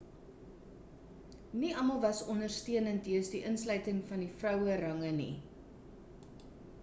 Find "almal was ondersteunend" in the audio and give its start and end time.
1.81-3.09